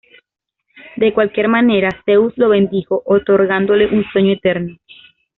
[0.95, 4.77] De cualquier manera, Zeus lo bendijo otorgándole un sueño eterno.